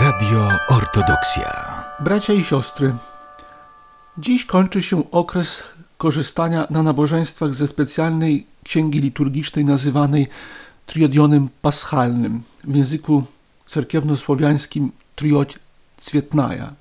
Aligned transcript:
Radio 0.00 0.50
Ortodoksja. 0.68 1.84
Bracia 2.00 2.32
i 2.32 2.44
siostry, 2.44 2.94
dziś 4.18 4.46
kończy 4.46 4.82
się 4.82 5.10
okres 5.10 5.62
korzystania 5.96 6.66
na 6.70 6.82
nabożeństwach 6.82 7.54
ze 7.54 7.68
specjalnej 7.68 8.46
księgi 8.64 9.00
liturgicznej 9.00 9.64
nazywanej 9.64 10.28
triodionem 10.86 11.48
paschalnym, 11.62 12.42
w 12.64 12.76
języku 12.76 13.24
cerkiewnosłowiańskim 13.66 14.92
triod 15.16 15.54
cwietnaja. 15.96 16.72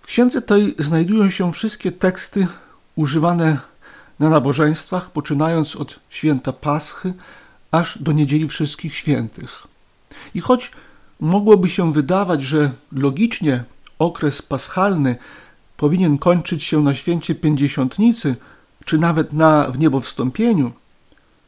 W 0.00 0.06
księdze 0.06 0.42
tej 0.42 0.74
znajdują 0.78 1.30
się 1.30 1.52
wszystkie 1.52 1.92
teksty 1.92 2.46
używane 2.96 3.58
na 4.18 4.28
nabożeństwach, 4.28 5.10
poczynając 5.10 5.76
od 5.76 6.00
święta 6.10 6.52
Paschy 6.52 7.12
aż 7.70 7.98
do 7.98 8.12
niedzieli 8.12 8.48
Wszystkich 8.48 8.96
Świętych. 8.96 9.66
I 10.34 10.40
choć 10.40 10.70
mogłoby 11.20 11.68
się 11.68 11.92
wydawać, 11.92 12.42
że 12.42 12.72
logicznie 12.92 13.64
okres 13.98 14.42
paschalny 14.42 15.16
powinien 15.76 16.18
kończyć 16.18 16.64
się 16.64 16.82
na 16.82 16.94
święcie 16.94 17.34
Pięćdziesiątnicy, 17.34 18.36
czy 18.84 18.98
nawet 18.98 19.32
na 19.32 19.70
wniebowstąpieniu, 19.70 20.72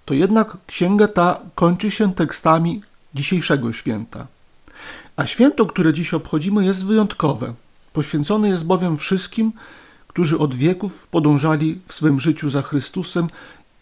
to 0.05 0.15
jednak 0.15 0.57
księga 0.67 1.09
ta 1.09 1.41
kończy 1.55 1.91
się 1.91 2.15
tekstami 2.15 2.83
dzisiejszego 3.15 3.73
święta. 3.73 4.27
A 5.17 5.27
święto, 5.27 5.67
które 5.67 5.93
dziś 5.93 6.15
obchodzimy, 6.15 6.65
jest 6.65 6.85
wyjątkowe. 6.87 7.55
Poświęcone 7.93 8.49
jest 8.49 8.67
bowiem 8.67 8.97
wszystkim, 8.97 9.53
którzy 10.09 10.39
od 10.39 10.55
wieków 10.55 11.07
podążali 11.07 11.81
w 11.87 11.95
swym 11.95 12.21
życiu 12.21 12.51
za 12.51 12.63
Chrystusem 12.63 13.27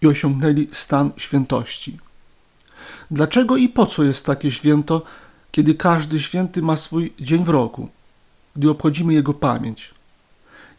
i 0.02 0.06
osiągnęli 0.06 0.68
stan 0.70 1.10
świętości. 1.16 1.98
Dlaczego 3.10 3.56
i 3.56 3.68
po 3.68 3.86
co 3.86 4.04
jest 4.04 4.27
takie 4.27 4.50
święto, 4.50 5.02
kiedy 5.52 5.74
każdy 5.74 6.20
święty 6.20 6.62
ma 6.62 6.77
swój 6.77 7.12
dzień 7.20 7.44
w 7.44 7.48
roku, 7.48 7.88
gdy 8.56 8.70
obchodzimy 8.70 9.14
jego 9.14 9.34
pamięć? 9.34 9.94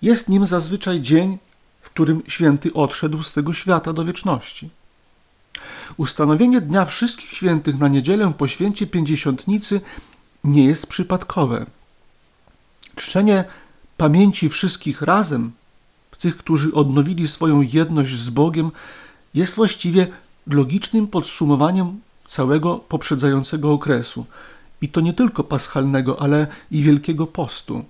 Jest 0.01 0.29
nim 0.29 0.45
zazwyczaj 0.45 1.01
dzień, 1.01 1.37
w 1.81 1.89
którym 1.89 2.23
święty 2.27 2.73
odszedł 2.73 3.23
z 3.23 3.33
tego 3.33 3.53
świata 3.53 3.93
do 3.93 4.05
wieczności. 4.05 4.69
Ustanowienie 5.97 6.61
Dnia 6.61 6.85
Wszystkich 6.85 7.29
Świętych 7.29 7.79
na 7.79 7.87
niedzielę 7.87 8.33
po 8.37 8.47
święcie 8.47 8.87
Pięćdziesiątnicy 8.87 9.81
nie 10.43 10.65
jest 10.65 10.87
przypadkowe. 10.87 11.65
Czczenie 12.95 13.43
pamięci 13.97 14.49
wszystkich 14.49 15.01
razem, 15.01 15.51
tych, 16.19 16.37
którzy 16.37 16.73
odnowili 16.73 17.27
swoją 17.27 17.61
jedność 17.61 18.19
z 18.19 18.29
Bogiem, 18.29 18.71
jest 19.33 19.55
właściwie 19.55 20.07
logicznym 20.47 21.07
podsumowaniem 21.07 22.01
całego 22.25 22.75
poprzedzającego 22.75 23.71
okresu. 23.71 24.25
I 24.81 24.89
to 24.89 25.01
nie 25.01 25.13
tylko 25.13 25.43
paschalnego, 25.43 26.21
ale 26.21 26.47
i 26.71 26.83
Wielkiego 26.83 27.27
Postu. 27.27 27.85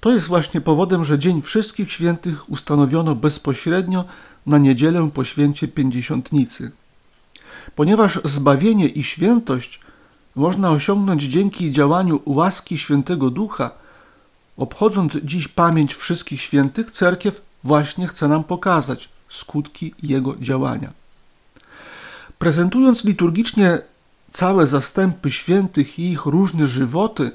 To 0.00 0.12
jest 0.12 0.28
właśnie 0.28 0.60
powodem, 0.60 1.04
że 1.04 1.18
Dzień 1.18 1.42
Wszystkich 1.42 1.92
Świętych 1.92 2.50
ustanowiono 2.50 3.14
bezpośrednio 3.14 4.04
na 4.46 4.58
niedzielę 4.58 5.10
po 5.14 5.24
święcie 5.24 5.68
Pięćdziesiątnicy. 5.68 6.70
Ponieważ 7.74 8.20
zbawienie 8.24 8.88
i 8.88 9.02
świętość 9.02 9.80
można 10.36 10.70
osiągnąć 10.70 11.22
dzięki 11.22 11.72
działaniu 11.72 12.20
łaski 12.26 12.78
Świętego 12.78 13.30
Ducha, 13.30 13.70
obchodząc 14.56 15.16
dziś 15.24 15.48
pamięć 15.48 15.94
wszystkich 15.94 16.40
świętych, 16.40 16.90
cerkiew 16.90 17.40
właśnie 17.64 18.08
chce 18.08 18.28
nam 18.28 18.44
pokazać 18.44 19.08
skutki 19.28 19.94
jego 20.02 20.36
działania. 20.36 20.92
Prezentując 22.38 23.04
liturgicznie 23.04 23.78
całe 24.32 24.66
zastępy 24.66 25.30
świętych 25.30 25.98
i 25.98 26.10
ich 26.10 26.26
różne 26.26 26.66
żywoty, 26.66 27.30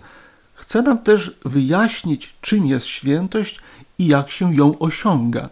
chce 0.54 0.82
nam 0.82 0.98
też 0.98 1.38
wyjaśnić, 1.46 2.36
czym 2.42 2.66
jest 2.68 2.86
świętość 2.86 3.60
i 4.00 4.08
jak 4.08 4.30
się 4.30 4.56
ją 4.56 4.80
osiąga. 4.80 5.50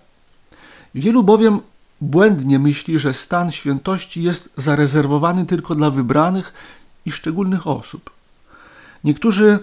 Wielu 0.95 1.23
bowiem 1.23 1.59
błędnie 2.01 2.59
myśli, 2.59 3.00
że 3.00 3.13
stan 3.13 3.51
świętości 3.51 4.23
jest 4.23 4.50
zarezerwowany 4.57 5.45
tylko 5.45 5.75
dla 5.75 5.89
wybranych 5.89 6.53
i 7.05 7.11
szczególnych 7.11 7.67
osób. 7.67 8.09
Niektórzy 9.03 9.59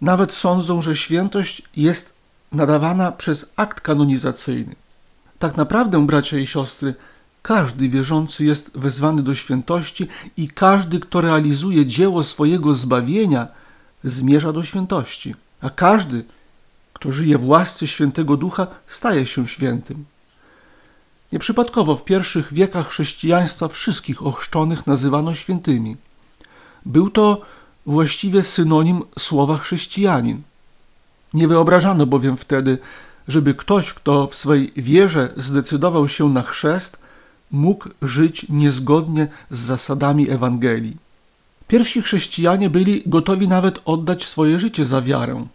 nawet 0.00 0.32
sądzą, 0.32 0.82
że 0.82 0.96
świętość 0.96 1.62
jest 1.76 2.14
nadawana 2.52 3.12
przez 3.12 3.52
akt 3.56 3.80
kanonizacyjny. 3.80 4.74
Tak 5.38 5.56
naprawdę, 5.56 6.06
bracia 6.06 6.38
i 6.38 6.46
siostry, 6.46 6.94
każdy 7.42 7.88
wierzący 7.88 8.44
jest 8.44 8.70
wezwany 8.74 9.22
do 9.22 9.34
świętości 9.34 10.08
i 10.36 10.48
każdy, 10.48 11.00
kto 11.00 11.20
realizuje 11.20 11.86
dzieło 11.86 12.24
swojego 12.24 12.74
zbawienia, 12.74 13.48
zmierza 14.04 14.52
do 14.52 14.62
świętości. 14.62 15.34
A 15.60 15.70
każdy, 15.70 16.24
kto 16.92 17.12
żyje 17.12 17.38
w 17.38 17.44
łasce 17.44 17.86
świętego 17.86 18.36
ducha, 18.36 18.66
staje 18.86 19.26
się 19.26 19.48
świętym. 19.48 20.04
Nieprzypadkowo 21.32 21.96
w 21.96 22.04
pierwszych 22.04 22.52
wiekach 22.52 22.88
chrześcijaństwa 22.88 23.68
wszystkich 23.68 24.26
ochrzczonych 24.26 24.86
nazywano 24.86 25.34
świętymi. 25.34 25.96
Był 26.86 27.10
to 27.10 27.42
właściwie 27.86 28.42
synonim 28.42 29.02
słowa 29.18 29.58
chrześcijanin. 29.58 30.42
Nie 31.34 31.48
wyobrażano 31.48 32.06
bowiem 32.06 32.36
wtedy, 32.36 32.78
żeby 33.28 33.54
ktoś, 33.54 33.94
kto 33.94 34.26
w 34.26 34.34
swej 34.34 34.72
wierze 34.76 35.32
zdecydował 35.36 36.08
się 36.08 36.28
na 36.28 36.42
chrzest, 36.42 36.98
mógł 37.50 37.88
żyć 38.02 38.46
niezgodnie 38.48 39.28
z 39.50 39.58
zasadami 39.58 40.30
Ewangelii. 40.30 40.96
Pierwsi 41.68 42.02
chrześcijanie 42.02 42.70
byli 42.70 43.02
gotowi 43.06 43.48
nawet 43.48 43.80
oddać 43.84 44.24
swoje 44.24 44.58
życie 44.58 44.84
za 44.84 45.02
wiarę. 45.02 45.46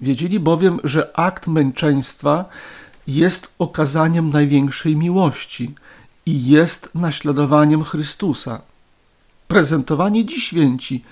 Wiedzieli 0.00 0.40
bowiem, 0.40 0.80
że 0.84 1.18
akt 1.18 1.46
męczeństwa 1.46 2.44
jest 3.06 3.48
okazaniem 3.58 4.30
największej 4.30 4.96
miłości 4.96 5.74
i 6.26 6.46
jest 6.46 6.90
naśladowaniem 6.94 7.84
Chrystusa. 7.84 8.60
Prezentowani 9.48 10.26
dziś 10.26 10.44
święci 10.44 11.04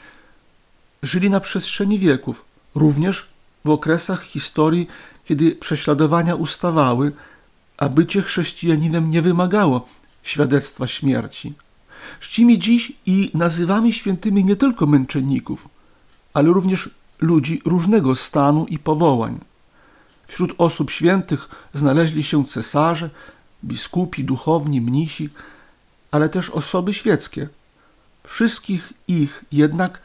żyli 1.02 1.30
na 1.30 1.40
przestrzeni 1.40 1.98
wieków, 1.98 2.44
również 2.74 3.26
w 3.64 3.70
okresach 3.70 4.22
historii, 4.22 4.88
kiedy 5.24 5.56
prześladowania 5.56 6.34
ustawały, 6.34 7.12
a 7.76 7.88
bycie 7.88 8.22
chrześcijaninem 8.22 9.10
nie 9.10 9.22
wymagało 9.22 9.88
świadectwa 10.28 10.86
śmierci. 10.86 11.54
Czcimy 12.20 12.58
dziś 12.58 12.92
i 13.06 13.30
nazywamy 13.34 13.92
świętymi 13.92 14.44
nie 14.44 14.56
tylko 14.56 14.86
męczenników, 14.86 15.68
ale 16.34 16.48
również 16.48 16.90
ludzi 17.20 17.62
różnego 17.64 18.14
stanu 18.14 18.66
i 18.66 18.78
powołań. 18.78 19.40
Wśród 20.26 20.54
osób 20.58 20.90
świętych 20.90 21.48
znaleźli 21.74 22.22
się 22.22 22.44
cesarze, 22.44 23.10
biskupi, 23.64 24.24
duchowni, 24.24 24.80
mnisi, 24.80 25.28
ale 26.10 26.28
też 26.28 26.50
osoby 26.50 26.94
świeckie. 26.94 27.48
Wszystkich 28.24 28.92
ich 29.08 29.44
jednak 29.52 30.00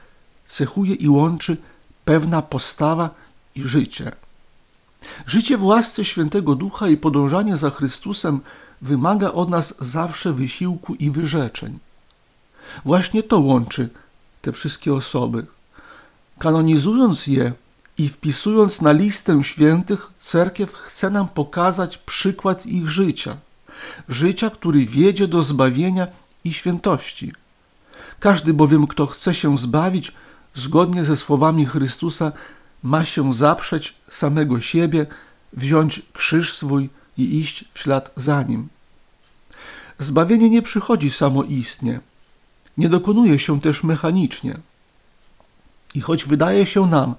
cechuje 0.47 0.95
i 0.95 1.09
łączy 1.09 1.57
pewna 2.05 2.41
postawa 2.41 3.09
i 3.55 3.63
życie. 3.63 4.11
Życie 5.27 5.57
w 5.57 5.63
łasce 5.63 6.05
świętego 6.05 6.55
ducha 6.55 6.87
i 6.87 6.97
podążanie 6.97 7.57
za 7.57 7.69
Chrystusem 7.69 8.39
wymaga 8.83 9.31
od 9.31 9.49
nas 9.49 9.75
zawsze 9.79 10.33
wysiłku 10.33 10.95
i 10.95 11.11
wyrzeczeń. 11.11 11.79
Właśnie 12.85 13.23
to 13.23 13.39
łączy 13.39 13.89
te 14.41 14.51
wszystkie 14.51 14.93
osoby. 14.93 15.45
Kanonizując 16.39 17.27
je 17.27 17.53
i 17.97 18.09
wpisując 18.09 18.81
na 18.81 18.91
listę 18.91 19.43
świętych, 19.43 20.11
cerkiew 20.19 20.73
chce 20.73 21.09
nam 21.09 21.27
pokazać 21.27 21.97
przykład 21.97 22.65
ich 22.65 22.89
życia. 22.89 23.37
Życia, 24.09 24.49
który 24.49 24.85
wiedzie 24.85 25.27
do 25.27 25.43
zbawienia 25.43 26.07
i 26.43 26.53
świętości. 26.53 27.33
Każdy 28.19 28.53
bowiem, 28.53 28.87
kto 28.87 29.07
chce 29.07 29.33
się 29.33 29.57
zbawić, 29.57 30.11
zgodnie 30.53 31.03
ze 31.03 31.15
słowami 31.15 31.65
Chrystusa, 31.65 32.31
ma 32.83 33.05
się 33.05 33.33
zaprzeć 33.33 33.95
samego 34.07 34.59
siebie, 34.59 35.05
wziąć 35.53 36.01
krzyż 36.13 36.53
swój 36.53 36.89
i 37.17 37.39
iść 37.39 37.65
w 37.73 37.79
ślad 37.79 38.11
za 38.15 38.43
nim. 38.43 38.69
Zbawienie 39.99 40.49
nie 40.49 40.61
przychodzi 40.61 41.11
samoistnie, 41.11 41.99
nie 42.77 42.89
dokonuje 42.89 43.39
się 43.39 43.61
też 43.61 43.83
mechanicznie. 43.83 44.57
I 45.95 46.01
choć 46.01 46.25
wydaje 46.25 46.65
się 46.65 46.87
nam, 46.87 47.15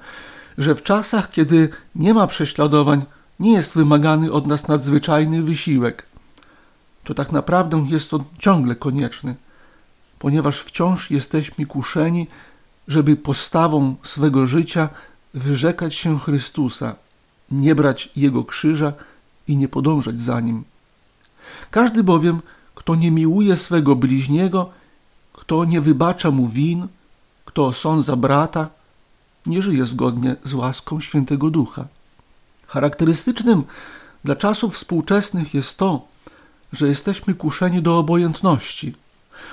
że 0.58 0.74
w 0.74 0.82
czasach, 0.82 1.30
kiedy 1.30 1.68
nie 1.94 2.14
ma 2.14 2.26
prześladowań, 2.26 3.04
nie 3.40 3.52
jest 3.52 3.74
wymagany 3.74 4.32
od 4.32 4.46
nas 4.46 4.68
nadzwyczajny 4.68 5.42
wysiłek, 5.42 6.06
to 7.04 7.14
tak 7.14 7.32
naprawdę 7.32 7.86
jest 7.90 8.14
on 8.14 8.24
ciągle 8.38 8.74
konieczny, 8.74 9.34
ponieważ 10.18 10.60
wciąż 10.60 11.10
jesteśmy 11.10 11.66
kuszeni, 11.66 12.26
żeby 12.88 13.16
postawą 13.16 13.96
swego 14.02 14.46
życia 14.46 14.88
wyrzekać 15.34 15.94
się 15.94 16.18
Chrystusa, 16.18 16.94
nie 17.50 17.74
brać 17.74 18.10
Jego 18.16 18.44
krzyża 18.44 18.92
i 19.48 19.56
nie 19.56 19.68
podążać 19.68 20.20
za 20.20 20.40
Nim. 20.40 20.64
Każdy 21.70 22.04
bowiem, 22.04 22.42
kto 22.74 22.94
nie 22.94 23.10
miłuje 23.10 23.56
swego 23.56 23.96
bliźniego, 23.96 24.70
kto 25.32 25.64
nie 25.64 25.80
wybacza 25.80 26.30
mu 26.30 26.48
win, 26.48 26.88
kto 27.44 27.66
osądza 27.66 28.16
brata, 28.16 28.68
nie 29.46 29.62
żyje 29.62 29.84
zgodnie 29.84 30.36
z 30.44 30.54
łaską 30.54 31.00
Świętego 31.00 31.50
Ducha. 31.50 31.86
Charakterystycznym 32.66 33.64
dla 34.24 34.36
czasów 34.36 34.74
współczesnych 34.74 35.54
jest 35.54 35.78
to, 35.78 36.08
że 36.72 36.88
jesteśmy 36.88 37.34
kuszeni 37.34 37.82
do 37.82 37.98
obojętności. 37.98 38.94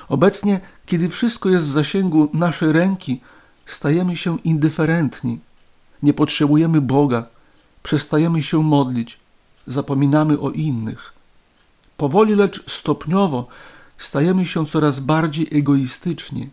Obecnie, 0.09 0.61
kiedy 0.85 1.09
wszystko 1.09 1.49
jest 1.49 1.67
w 1.67 1.71
zasięgu 1.71 2.29
naszej 2.33 2.71
ręki, 2.71 3.21
stajemy 3.65 4.15
się 4.15 4.39
indyferentni. 4.39 5.39
Nie 6.03 6.13
potrzebujemy 6.13 6.81
Boga, 6.81 7.25
przestajemy 7.83 8.43
się 8.43 8.63
modlić, 8.63 9.19
zapominamy 9.67 10.39
o 10.39 10.51
innych. 10.51 11.13
Powoli, 12.01 12.35
lecz 12.35 12.71
stopniowo 12.71 13.47
stajemy 13.97 14.45
się 14.45 14.65
coraz 14.65 14.99
bardziej 14.99 15.47
egoistyczni. 15.51 16.49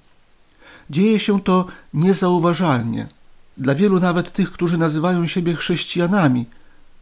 Dzieje 0.90 1.18
się 1.18 1.40
to 1.40 1.66
niezauważalnie. 1.94 3.08
Dla 3.56 3.74
wielu, 3.74 4.00
nawet 4.00 4.32
tych, 4.32 4.52
którzy 4.52 4.78
nazywają 4.78 5.26
siebie 5.26 5.54
chrześcijanami, 5.54 6.46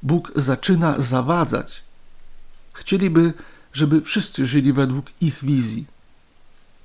Bóg 0.03 0.33
zaczyna 0.37 0.95
zawadzać. 0.99 1.83
Chcieliby, 2.73 3.33
żeby 3.73 4.01
wszyscy 4.01 4.47
żyli 4.47 4.73
według 4.73 5.07
ich 5.21 5.45
wizji. 5.45 5.87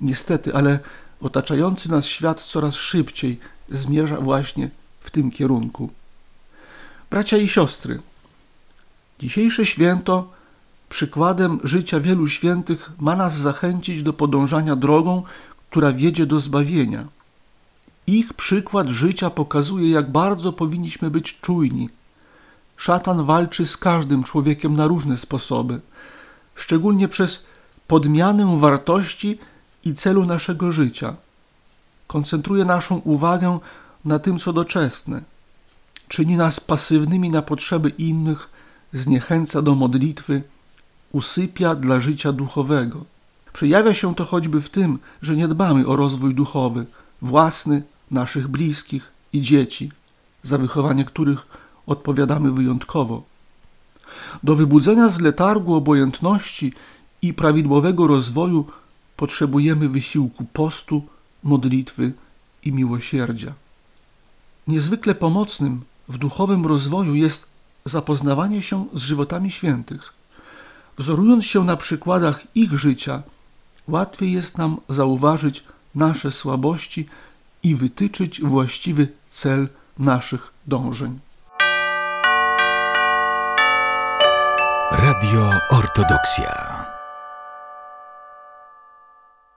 Niestety, 0.01 0.55
ale 0.55 0.79
otaczający 1.19 1.91
nas 1.91 2.05
świat 2.05 2.41
coraz 2.41 2.75
szybciej 2.75 3.39
zmierza 3.69 4.21
właśnie 4.21 4.69
w 4.99 5.09
tym 5.09 5.31
kierunku. 5.31 5.89
Bracia 7.09 7.37
i 7.37 7.47
siostry, 7.47 8.01
dzisiejsze 9.19 9.65
święto, 9.65 10.40
przykładem 10.91 11.59
życia 11.63 11.99
wielu 11.99 12.27
świętych, 12.27 12.91
ma 12.99 13.15
nas 13.15 13.37
zachęcić 13.37 14.03
do 14.03 14.13
podążania 14.13 14.75
drogą, 14.75 15.23
która 15.69 15.93
wiedzie 15.93 16.25
do 16.25 16.39
zbawienia. 16.39 17.07
Ich 18.07 18.33
przykład 18.33 18.87
życia 18.89 19.29
pokazuje, 19.29 19.89
jak 19.89 20.11
bardzo 20.11 20.53
powinniśmy 20.53 21.11
być 21.11 21.39
czujni. 21.39 21.89
Szatan 22.77 23.25
walczy 23.25 23.65
z 23.65 23.77
każdym 23.77 24.23
człowiekiem 24.23 24.75
na 24.75 24.87
różne 24.87 25.17
sposoby, 25.17 25.81
szczególnie 26.55 27.07
przez 27.07 27.45
podmianę 27.87 28.59
wartości 28.59 29.39
i 29.85 29.93
celu 29.93 30.25
naszego 30.25 30.71
życia. 30.71 31.15
Koncentruje 32.07 32.65
naszą 32.65 32.95
uwagę 32.95 33.59
na 34.05 34.19
tym, 34.19 34.39
co 34.39 34.53
doczesne. 34.53 35.21
Czyni 36.07 36.35
nas 36.35 36.59
pasywnymi 36.59 37.29
na 37.29 37.41
potrzeby 37.41 37.89
innych, 37.89 38.49
zniechęca 38.93 39.61
do 39.61 39.75
modlitwy, 39.75 40.43
usypia 41.11 41.75
dla 41.75 41.99
życia 41.99 42.31
duchowego. 42.31 43.05
Przejawia 43.53 43.93
się 43.93 44.15
to 44.15 44.25
choćby 44.25 44.61
w 44.61 44.69
tym, 44.69 44.99
że 45.21 45.35
nie 45.35 45.47
dbamy 45.47 45.87
o 45.87 45.95
rozwój 45.95 46.35
duchowy, 46.35 46.85
własny, 47.21 47.83
naszych 48.11 48.47
bliskich 48.47 49.11
i 49.33 49.41
dzieci, 49.41 49.91
za 50.43 50.57
wychowanie 50.57 51.05
których 51.05 51.47
odpowiadamy 51.87 52.51
wyjątkowo. 52.51 53.23
Do 54.43 54.55
wybudzenia 54.55 55.09
z 55.09 55.19
letargu 55.19 55.75
obojętności 55.75 56.73
i 57.21 57.33
prawidłowego 57.33 58.07
rozwoju 58.07 58.65
potrzebujemy 59.17 59.89
wysiłku 59.89 60.45
postu, 60.53 61.01
modlitwy 61.43 62.13
i 62.63 62.71
miłosierdzia. 62.71 63.53
Niezwykle 64.67 65.15
pomocnym 65.15 65.81
w 66.07 66.17
duchowym 66.17 66.65
rozwoju 66.65 67.15
jest 67.15 67.49
zapoznawanie 67.85 68.61
się 68.61 68.85
z 68.93 69.01
żywotami 69.01 69.51
świętych. 69.51 70.20
Wzorując 71.01 71.45
się 71.45 71.63
na 71.63 71.77
przykładach 71.77 72.43
ich 72.55 72.79
życia, 72.79 73.23
łatwiej 73.87 74.31
jest 74.31 74.57
nam 74.57 74.77
zauważyć 74.89 75.63
nasze 75.95 76.31
słabości 76.31 77.09
i 77.63 77.75
wytyczyć 77.75 78.41
właściwy 78.41 79.07
cel 79.29 79.69
naszych 79.99 80.53
dążeń. 80.67 81.19
Radio 84.91 85.51
Ortodoksja. 85.69 86.80